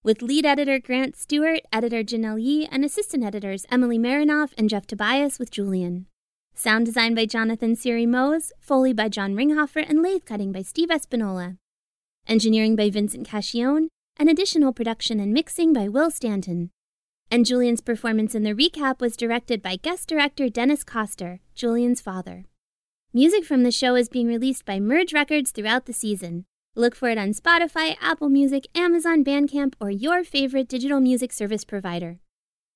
With 0.03 0.21
lead 0.21 0.45
editor 0.45 0.79
Grant 0.79 1.17
Stewart, 1.17 1.61
editor 1.71 2.03
Jaanelle 2.03 2.41
Yee, 2.41 2.67
and 2.71 2.85
assistant 2.85 3.23
editors 3.23 3.65
Emily 3.69 3.99
Marinoff 3.99 4.51
and 4.57 4.69
Jeff 4.69 4.87
Tobias 4.87 5.37
with 5.37 5.51
Julian. 5.51 6.07
Sound 6.55 6.85
design 6.85 7.13
by 7.13 7.25
Jonathan 7.25 7.75
Siri-Mohs, 7.75 8.51
Foley 8.59 8.93
by 8.93 9.09
John 9.09 9.35
Ringhofer, 9.35 9.85
and 9.87 10.01
lathe 10.01 10.25
cutting 10.25 10.51
by 10.51 10.61
Steve 10.61 10.89
Espinola. 10.89 11.57
Engineering 12.27 12.75
by 12.75 12.89
Vincent 12.89 13.27
Cacchione, 13.27 13.87
and 14.21 14.29
additional 14.29 14.71
production 14.71 15.19
and 15.19 15.33
mixing 15.33 15.73
by 15.73 15.87
Will 15.87 16.11
Stanton. 16.11 16.69
And 17.31 17.43
Julian's 17.43 17.81
performance 17.81 18.35
in 18.35 18.43
the 18.43 18.53
recap 18.53 18.99
was 19.01 19.17
directed 19.17 19.63
by 19.63 19.77
guest 19.77 20.07
director 20.07 20.47
Dennis 20.47 20.83
Koster, 20.83 21.39
Julian's 21.55 22.01
father. 22.01 22.45
Music 23.15 23.43
from 23.43 23.63
the 23.63 23.71
show 23.71 23.95
is 23.95 24.09
being 24.09 24.27
released 24.27 24.63
by 24.63 24.79
Merge 24.79 25.11
Records 25.11 25.49
throughout 25.49 25.87
the 25.87 25.91
season. 25.91 26.45
Look 26.75 26.93
for 26.93 27.09
it 27.09 27.17
on 27.17 27.33
Spotify, 27.33 27.95
Apple 27.99 28.29
Music, 28.29 28.67
Amazon 28.75 29.23
Bandcamp, 29.23 29.73
or 29.81 29.89
your 29.89 30.23
favorite 30.23 30.69
digital 30.69 30.99
music 30.99 31.33
service 31.33 31.65
provider. 31.65 32.19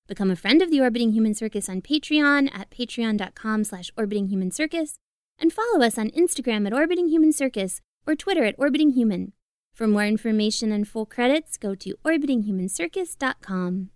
Become 0.07 0.31
a 0.31 0.35
friend 0.35 0.63
of 0.63 0.71
the 0.71 0.81
Orbiting 0.81 1.11
Human 1.11 1.35
Circus 1.35 1.69
on 1.69 1.83
Patreon 1.83 2.49
at 2.55 2.71
patreon.com 2.71 3.63
slash 3.65 3.91
orbitinghumancircus, 3.99 4.95
and 5.37 5.53
follow 5.53 5.85
us 5.85 5.99
on 5.99 6.09
Instagram 6.09 6.65
at 6.65 6.73
Orbiting 6.73 7.09
Human 7.09 7.31
Circus 7.31 7.81
or 8.07 8.15
Twitter 8.15 8.45
at 8.45 8.55
Orbiting 8.57 8.93
Human. 8.93 9.33
For 9.75 9.87
more 9.87 10.05
information 10.05 10.71
and 10.71 10.87
full 10.87 11.05
credits, 11.05 11.57
go 11.57 11.75
to 11.75 11.95
orbitinghumancircus.com. 12.05 13.89